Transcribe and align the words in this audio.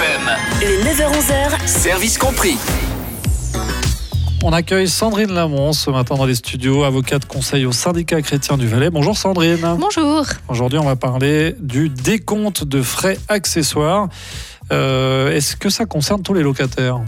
FM. 0.00 0.30
Le 0.62 0.84
9h-11h, 0.84 1.66
Service 1.66 2.16
compris. 2.16 2.56
On 4.42 4.50
accueille 4.54 4.88
Sandrine 4.88 5.30
Lamont 5.32 5.74
ce 5.74 5.90
matin 5.90 6.14
dans 6.14 6.24
les 6.24 6.36
studios, 6.36 6.84
avocate 6.84 7.26
conseil 7.26 7.66
au 7.66 7.72
syndicat 7.72 8.22
chrétien 8.22 8.56
du 8.56 8.66
Valais. 8.66 8.88
Bonjour 8.88 9.18
Sandrine. 9.18 9.76
Bonjour. 9.78 10.24
Aujourd'hui, 10.48 10.78
on 10.78 10.84
va 10.84 10.96
parler 10.96 11.54
du 11.60 11.90
décompte 11.90 12.64
de 12.64 12.80
frais 12.80 13.18
accessoires. 13.28 14.08
Euh, 14.72 15.36
Est-ce 15.36 15.56
que 15.56 15.68
ça 15.68 15.84
concerne 15.84 16.22
tous 16.22 16.32
les 16.32 16.42
locataires? 16.42 17.00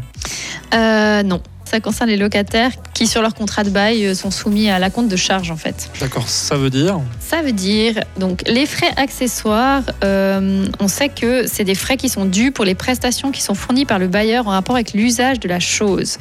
Euh, 0.75 1.23
non, 1.23 1.41
ça 1.65 1.81
concerne 1.81 2.11
les 2.11 2.19
locataires 2.19 2.73
qui, 3.03 3.09
sur 3.09 3.21
leur 3.21 3.35
contrat 3.35 3.65
de 3.65 3.71
bail, 3.71 4.07
euh, 4.07 4.15
sont 4.15 4.31
soumis 4.31 4.71
à 4.71 4.79
la 4.79 4.89
compte 4.89 5.09
de 5.09 5.17
charge 5.17 5.51
en 5.51 5.57
fait. 5.57 5.91
D'accord, 6.01 6.29
ça 6.29 6.57
veut 6.57 6.71
dire 6.71 7.01
Ça 7.19 7.43
veut 7.43 7.51
dire, 7.51 7.95
donc, 8.17 8.43
les 8.47 8.65
frais 8.65 8.93
accessoires, 8.97 9.83
euh, 10.05 10.67
on 10.79 10.87
sait 10.87 11.09
que 11.09 11.49
c'est 11.49 11.65
des 11.65 11.75
frais 11.75 11.97
qui 11.97 12.09
sont 12.09 12.27
dus 12.27 12.53
pour 12.53 12.65
les 12.65 12.77
prestations 12.77 13.33
qui 13.33 13.43
sont 13.43 13.55
fournies 13.55 13.87
par 13.87 13.99
le 13.99 14.07
bailleur 14.07 14.47
en 14.47 14.51
rapport 14.51 14.77
avec 14.77 14.93
l'usage 14.93 15.41
de 15.41 15.49
la 15.49 15.59
chose. 15.59 16.19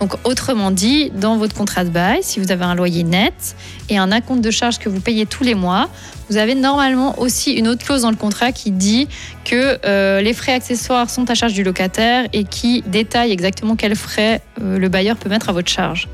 Donc, 0.00 0.14
autrement 0.24 0.70
dit, 0.70 1.10
dans 1.14 1.38
votre 1.38 1.54
contrat 1.54 1.84
de 1.84 1.90
bail, 1.90 2.18
si 2.22 2.40
vous 2.40 2.52
avez 2.52 2.64
un 2.64 2.74
loyer 2.74 3.04
net 3.04 3.56
et 3.88 3.96
un 3.96 4.12
acompte 4.12 4.42
de 4.42 4.50
charge 4.50 4.78
que 4.78 4.90
vous 4.90 5.00
payez 5.00 5.24
tous 5.24 5.44
les 5.44 5.54
mois, 5.54 5.88
vous 6.28 6.36
avez 6.36 6.54
normalement 6.54 7.18
aussi 7.18 7.52
une 7.52 7.68
autre 7.68 7.84
clause 7.84 8.02
dans 8.02 8.10
le 8.10 8.16
contrat 8.16 8.52
qui 8.52 8.70
dit 8.70 9.08
que 9.44 9.78
euh, 9.86 10.20
les 10.20 10.34
frais 10.34 10.52
accessoires 10.52 11.08
sont 11.08 11.30
à 11.30 11.34
charge 11.34 11.54
du 11.54 11.62
locataire 11.62 12.28
et 12.34 12.44
qui 12.44 12.82
détaille 12.86 13.32
exactement 13.32 13.76
quels 13.76 13.96
frais 13.96 14.42
euh, 14.60 14.78
le 14.78 14.88
bailleur 14.88 15.16
peut 15.16 15.30
mettre 15.30 15.48
à 15.48 15.52
votre 15.52 15.70
charge. 15.70 16.06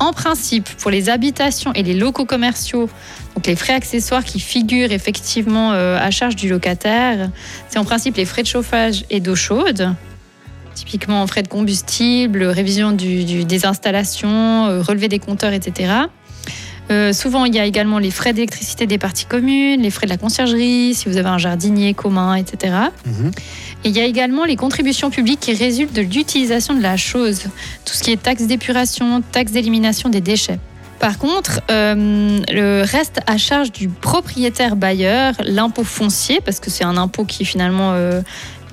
En 0.00 0.12
principe, 0.12 0.68
pour 0.78 0.90
les 0.90 1.08
habitations 1.08 1.72
et 1.72 1.82
les 1.82 1.94
locaux 1.94 2.24
commerciaux, 2.24 2.90
donc 3.34 3.46
les 3.46 3.56
frais 3.56 3.74
accessoires 3.74 4.24
qui 4.24 4.40
figurent 4.40 4.92
effectivement 4.92 5.72
euh, 5.72 5.98
à 5.98 6.10
charge 6.10 6.36
du 6.36 6.48
locataire, 6.48 7.30
c'est 7.68 7.78
en 7.78 7.84
principe 7.84 8.16
les 8.16 8.24
frais 8.24 8.42
de 8.42 8.48
chauffage 8.48 9.04
et 9.10 9.20
d'eau 9.20 9.36
chaude. 9.36 9.94
Typiquement 10.74 11.24
frais 11.28 11.44
de 11.44 11.48
combustible, 11.48 12.42
révision 12.44 12.90
des 12.92 13.66
installations, 13.66 14.66
euh, 14.66 14.82
relevé 14.82 15.08
des 15.08 15.20
compteurs, 15.20 15.52
etc. 15.52 15.92
Euh, 16.90 17.12
souvent, 17.12 17.44
il 17.44 17.54
y 17.54 17.58
a 17.58 17.64
également 17.64 17.98
les 17.98 18.10
frais 18.10 18.32
d'électricité 18.32 18.86
des 18.86 18.98
parties 18.98 19.24
communes, 19.24 19.80
les 19.80 19.90
frais 19.90 20.06
de 20.06 20.10
la 20.10 20.18
conciergerie, 20.18 20.94
si 20.94 21.08
vous 21.08 21.16
avez 21.16 21.28
un 21.28 21.38
jardinier 21.38 21.94
commun, 21.94 22.34
etc. 22.34 22.74
Mhm. 23.06 23.30
Et 23.84 23.88
il 23.88 23.96
y 23.96 24.00
a 24.00 24.04
également 24.04 24.44
les 24.44 24.56
contributions 24.56 25.10
publiques 25.10 25.40
qui 25.40 25.54
résultent 25.54 25.94
de 25.94 26.02
l'utilisation 26.02 26.74
de 26.74 26.82
la 26.82 26.96
chose, 26.96 27.44
tout 27.84 27.94
ce 27.94 28.02
qui 28.02 28.12
est 28.12 28.22
taxe 28.22 28.46
d'épuration, 28.46 29.22
taxe 29.32 29.52
d'élimination 29.52 30.08
des 30.08 30.20
déchets. 30.20 30.58
Par 30.98 31.18
contre, 31.18 31.60
euh, 31.70 32.40
le 32.48 32.82
reste 32.82 33.20
à 33.26 33.36
charge 33.36 33.72
du 33.72 33.88
propriétaire 33.88 34.76
bailleur, 34.76 35.34
l'impôt 35.44 35.84
foncier, 35.84 36.40
parce 36.42 36.60
que 36.60 36.70
c'est 36.70 36.84
un 36.84 36.96
impôt 36.96 37.24
qui 37.24 37.44
finalement 37.44 37.92
euh, 37.92 38.22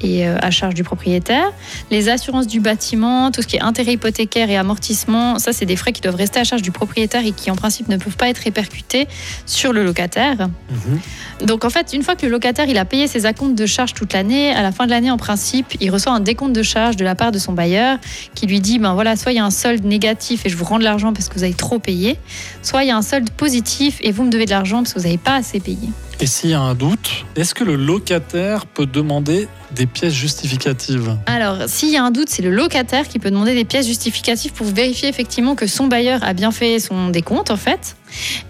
est 0.04 0.28
euh, 0.28 0.38
à 0.42 0.52
charge 0.52 0.74
du 0.74 0.84
propriétaire, 0.84 1.52
les 1.90 2.10
assurances 2.10 2.48
du 2.48 2.60
bâtiment, 2.60 3.32
tout 3.32 3.42
ce 3.42 3.48
qui 3.48 3.56
est 3.58 3.62
intérêt 3.62 3.94
hypothécaire 3.94 4.50
et 4.50 4.58
amortissement, 4.58 5.40
ça 5.40 5.54
c'est 5.54 5.66
des 5.66 5.76
frais 5.76 5.92
qui 5.92 6.02
doivent 6.02 6.16
rester 6.16 6.40
à 6.40 6.44
charge 6.44 6.62
du 6.62 6.72
propriétaire 6.72 7.26
et 7.26 7.32
qui 7.32 7.52
en 7.52 7.56
principe 7.56 7.88
ne 7.88 7.98
peuvent 7.98 8.18
pas 8.18 8.30
être 8.30 8.40
répercutés 8.40 9.08
sur 9.46 9.74
le 9.74 9.84
locataire. 9.84 10.50
Mhm. 10.70 11.48
Donc 11.48 11.66
en 11.66 11.70
fait, 11.70 11.94
une 11.94 12.04
fois 12.04 12.16
que 12.16 12.26
le 12.26 12.32
locataire 12.32 12.68
il 12.68 12.78
a 12.78 12.86
payé 12.86 13.08
ses 13.08 13.26
acomptes 13.26 13.56
de 13.56 13.66
charges 13.66 13.94
toute 13.94 14.14
l'année, 14.14 14.52
à 14.52 14.62
la 14.62 14.72
fin 14.72 14.86
de 14.86 14.92
l'année 14.92 15.12
en 15.12 15.18
principe, 15.18 15.68
il 15.80 15.90
reçoit 15.92 16.14
un 16.14 16.20
décompte 16.20 16.54
de 16.54 16.64
charges 16.64 16.96
de 16.96 17.04
la 17.04 17.16
part 17.16 17.32
de 17.32 17.40
son 17.40 17.54
bailleur 17.54 17.98
qui 18.36 18.48
lui 18.48 18.60
dit 18.60 18.80
ben 18.80 18.94
voilà, 18.94 19.16
soit 19.16 19.32
il 19.32 19.36
y 19.36 19.40
a 19.40 19.46
un 19.46 19.52
solde 19.52 19.84
négatif 19.86 20.46
et 20.46 20.50
je 20.50 20.58
vous 20.58 20.66
rends 20.66 20.80
de 20.80 20.84
l'argent 20.84 21.14
parce 21.14 21.30
que 21.30 21.36
vous 21.36 21.44
avez 21.44 21.54
trop 21.54 21.80
payé, 21.80 22.18
soit 22.62 22.84
il 22.84 22.88
y 22.88 22.92
a 22.92 22.98
un 22.98 23.02
solde 23.02 23.30
positif 23.30 24.00
et 24.02 24.12
vous 24.12 24.24
me 24.24 24.30
devez 24.30 24.46
de 24.46 24.52
l'argent 24.52 24.78
parce 24.78 24.94
que 24.94 25.00
vous 25.00 25.06
n'avez 25.06 25.18
pas 25.18 25.36
assez 25.36 25.60
payé. 25.60 25.90
Et 26.22 26.28
s'il 26.28 26.52
y 26.52 26.54
a 26.54 26.62
un 26.62 26.76
doute, 26.76 27.26
est-ce 27.36 27.56
que 27.56 27.64
le 27.64 27.76
locataire 27.76 28.68
peut 28.68 28.86
demander 28.86 29.48
des 29.72 29.88
pièces 29.88 30.14
justificatives 30.14 31.18
Alors, 31.26 31.68
s'il 31.68 31.90
y 31.90 31.98
a 31.98 32.04
un 32.04 32.12
doute, 32.12 32.30
c'est 32.30 32.44
le 32.44 32.52
locataire 32.52 33.08
qui 33.08 33.18
peut 33.18 33.32
demander 33.32 33.56
des 33.56 33.66
pièces 33.66 33.88
justificatives 33.88 34.54
pour 34.54 34.68
vérifier 34.68 35.10
effectivement 35.10 35.56
que 35.56 35.66
son 35.66 35.88
bailleur 35.88 36.24
a 36.24 36.34
bien 36.34 36.52
fait 36.52 36.80
son 36.80 37.10
décompte, 37.10 37.50
en 37.50 37.58
fait. 37.58 37.96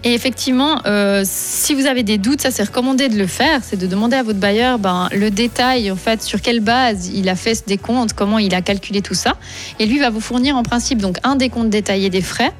Et 0.04 0.14
effectivement, 0.14 0.80
euh, 0.86 1.22
si 1.24 1.74
vous 1.74 1.86
avez 1.86 2.02
des 2.02 2.18
doutes, 2.18 2.40
ça 2.40 2.50
c'est 2.50 2.64
recommandé 2.64 3.08
de 3.08 3.16
le 3.16 3.26
faire, 3.26 3.60
c'est 3.62 3.76
de 3.76 3.86
demander 3.86 4.16
à 4.16 4.22
votre 4.22 4.38
bailleur 4.38 4.78
ben, 4.78 5.08
le 5.12 5.30
détail, 5.30 5.90
en 5.90 5.96
fait, 5.96 6.22
sur 6.22 6.40
quelle 6.40 6.60
base 6.60 7.08
il 7.08 7.28
a 7.28 7.36
fait 7.36 7.54
ce 7.54 7.62
décompte, 7.64 8.12
comment 8.12 8.38
il 8.38 8.54
a 8.54 8.62
calculé 8.62 9.02
tout 9.02 9.14
ça. 9.14 9.36
Et 9.78 9.86
lui 9.86 9.98
va 9.98 10.10
vous 10.10 10.20
fournir 10.20 10.56
en 10.56 10.62
principe 10.62 10.98
donc 10.98 11.18
un 11.22 11.36
décompte 11.36 11.70
détaillé 11.70 12.10
des 12.10 12.22
frais, 12.22 12.52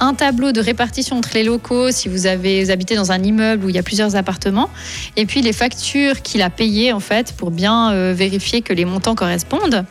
un 0.00 0.14
tableau 0.14 0.52
de 0.52 0.60
répartition 0.60 1.16
entre 1.16 1.30
les 1.34 1.44
locaux 1.44 1.90
si 1.90 2.08
vous 2.08 2.26
avez 2.26 2.64
vous 2.64 2.70
habitez 2.70 2.94
dans 2.94 3.12
un 3.12 3.22
immeuble 3.22 3.64
où 3.64 3.68
il 3.68 3.74
y 3.74 3.78
a 3.78 3.82
plusieurs 3.82 4.16
appartements, 4.16 4.70
et 5.16 5.26
puis 5.26 5.42
les 5.42 5.52
factures 5.52 6.22
qu'il 6.22 6.42
a 6.42 6.50
payées 6.50 6.92
en 6.92 7.00
fait 7.00 7.32
pour 7.32 7.50
bien 7.50 7.92
euh, 7.92 8.12
vérifier 8.16 8.62
que 8.62 8.72
les 8.72 8.84
montants 8.84 9.14
correspondent. 9.14 9.84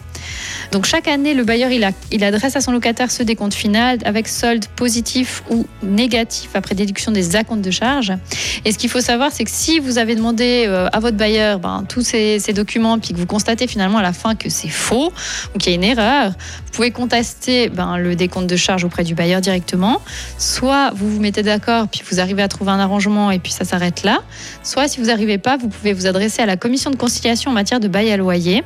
Donc 0.72 0.86
chaque 0.86 1.08
année, 1.08 1.34
le 1.34 1.44
bailleur 1.44 1.72
il, 1.72 2.24
adresse 2.24 2.56
à 2.56 2.62
son 2.62 2.72
locataire 2.72 3.12
ce 3.12 3.24
décompte 3.24 3.54
final 3.54 4.00
avec 4.06 4.28
solde 4.28 4.66
positif 4.76 5.44
ou 5.50 5.66
négatif 5.84 6.50
après 6.54 6.76
déduction 6.76 7.12
des 7.12 7.36
acomptes 7.36 7.62
de 7.62 7.72
charges. 7.72 8.14
Et 8.66 8.72
ce 8.72 8.78
qu'il 8.78 8.90
faut 8.90 9.02
savoir, 9.02 9.32
c'est 9.32 9.44
que 9.44 9.52
si 9.52 9.80
vous 9.80 9.98
avez 9.98 10.16
demandé 10.16 10.66
euh, 10.68 10.90
à 10.92 11.00
votre 11.00 11.18
bailleur 11.18 11.60
ben, 11.60 11.86
tous 11.88 12.02
ces, 12.02 12.40
ces 12.40 12.54
documents, 12.54 13.00
puis 13.00 13.14
que 13.14 13.18
vous 13.18 13.26
constatez 13.26 13.68
finalement 13.68 14.00
à 14.00 14.02
la 14.02 14.14
fin 14.14 14.36
que 14.36 14.50
c'est 14.50 14.68
faux 14.68 15.12
ou 15.56 15.58
qu'il 15.58 15.72
y 15.72 15.76
a 15.76 15.78
une 15.78 15.84
erreur, 15.84 16.32
vous 16.32 16.72
pouvez 16.72 16.92
contester 16.92 17.70
ben, 17.70 17.98
le 17.98 18.16
décompte 18.16 18.48
de 18.48 18.56
charges 18.56 18.84
auprès 18.84 19.04
du 19.04 19.16
bailleur 19.16 19.42
directement. 19.42 20.02
Soit 20.38 20.92
vous 20.94 21.10
vous 21.10 21.20
mettez 21.20 21.44
d'accord, 21.44 21.88
puis 21.88 22.02
vous 22.10 22.20
arrivez 22.20 22.44
à 22.44 22.48
trouver 22.48 22.72
un 22.72 22.80
arrangement 22.80 23.32
et 23.32 23.40
puis 23.40 23.52
ça 23.52 23.66
s'arrête 23.66 24.04
là. 24.04 24.20
Soit 24.64 24.88
si 24.88 25.00
vous 25.00 25.08
n'arrivez 25.08 25.38
pas, 25.38 25.58
vous 25.58 25.70
pouvez 25.70 25.94
vous 25.94 26.08
adresser 26.08 26.42
à 26.42 26.46
la 26.46 26.58
commission 26.58 26.92
de 26.92 26.96
conciliation 26.96 27.52
en 27.52 27.54
matière 27.54 27.80
de 27.80 27.88
bail 27.88 28.12
à 28.12 28.18
loyer. 28.18 28.64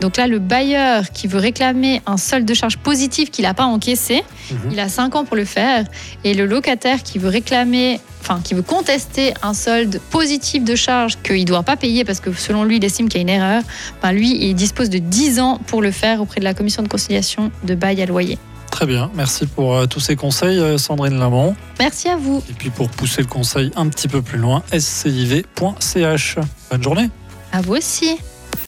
Donc 0.00 0.16
là, 0.16 0.26
le 0.26 0.38
bailleur 0.38 1.10
qui 1.10 1.26
veut 1.26 1.37
réclamer 1.38 2.00
un 2.06 2.16
solde 2.16 2.44
de 2.44 2.54
charge 2.54 2.76
positif 2.78 3.30
qu'il 3.30 3.44
n'a 3.44 3.54
pas 3.54 3.64
encaissé, 3.64 4.22
Mhm. 4.50 4.58
il 4.72 4.80
a 4.80 4.88
5 4.88 5.14
ans 5.16 5.24
pour 5.24 5.36
le 5.36 5.44
faire. 5.44 5.84
Et 6.24 6.34
le 6.34 6.46
locataire 6.46 7.02
qui 7.02 7.18
veut 7.18 7.28
réclamer, 7.28 8.00
enfin 8.20 8.40
qui 8.42 8.54
veut 8.54 8.62
contester 8.62 9.34
un 9.42 9.54
solde 9.54 10.00
positif 10.10 10.64
de 10.64 10.74
charge 10.74 11.18
qu'il 11.22 11.40
ne 11.40 11.44
doit 11.44 11.62
pas 11.62 11.76
payer 11.76 12.04
parce 12.04 12.20
que 12.20 12.32
selon 12.32 12.64
lui, 12.64 12.76
il 12.78 12.84
estime 12.84 13.08
qu'il 13.08 13.18
y 13.18 13.20
a 13.20 13.22
une 13.22 13.28
erreur, 13.42 13.62
ben 14.02 14.12
lui, 14.12 14.36
il 14.48 14.54
dispose 14.54 14.90
de 14.90 14.98
10 14.98 15.40
ans 15.40 15.58
pour 15.66 15.82
le 15.82 15.90
faire 15.90 16.20
auprès 16.20 16.40
de 16.40 16.44
la 16.44 16.54
commission 16.54 16.82
de 16.82 16.88
conciliation 16.88 17.50
de 17.64 17.74
bail 17.74 18.00
à 18.02 18.06
loyer. 18.06 18.38
Très 18.70 18.84
bien, 18.86 19.10
merci 19.14 19.46
pour 19.46 19.74
euh, 19.74 19.86
tous 19.86 19.98
ces 20.00 20.14
conseils, 20.14 20.58
euh, 20.58 20.76
Sandrine 20.78 21.18
Lamont. 21.18 21.56
Merci 21.80 22.08
à 22.08 22.16
vous. 22.16 22.42
Et 22.48 22.52
puis 22.52 22.70
pour 22.70 22.88
pousser 22.90 23.22
le 23.22 23.26
conseil 23.26 23.70
un 23.76 23.88
petit 23.88 24.08
peu 24.08 24.20
plus 24.22 24.38
loin, 24.38 24.62
sciv.ch. 24.78 26.36
Bonne 26.70 26.82
journée 26.82 27.10
À 27.52 27.60
vous 27.62 27.74
aussi. 27.76 28.18